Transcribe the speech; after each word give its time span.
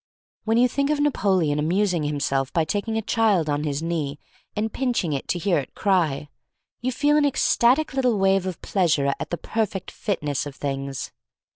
When 0.45 0.57
you 0.57 0.67
think 0.67 0.89
of 0.89 0.99
Napoleon 0.99 1.59
amus 1.59 1.93
ing 1.93 2.01
himself 2.05 2.51
by 2.51 2.65
taking 2.65 2.97
a 2.97 3.03
child 3.03 3.47
on 3.51 3.65
his 3.65 3.83
knee 3.83 4.17
and 4.55 4.73
pinching 4.73 5.13
it 5.13 5.27
to 5.27 5.37
hear 5.37 5.59
it 5.59 5.75
cry, 5.75 6.27
you 6.81 6.91
feel 6.91 7.17
an 7.17 7.25
ecstatic 7.25 7.93
little 7.93 8.17
wave 8.17 8.47
of 8.47 8.59
pleasure 8.63 9.13
at 9.19 9.29
the 9.29 9.37
perfect 9.37 9.91
fitness 9.91 10.47
of 10.47 10.55
things. 10.55 11.11